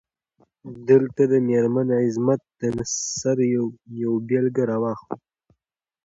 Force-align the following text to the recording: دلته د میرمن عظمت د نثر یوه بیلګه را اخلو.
دلته 0.89 1.21
د 1.31 1.33
میرمن 1.47 1.87
عظمت 2.03 2.41
د 2.59 2.61
نثر 2.77 3.37
یوه 4.01 4.19
بیلګه 4.27 4.63
را 4.69 4.77
اخلو. 4.93 5.19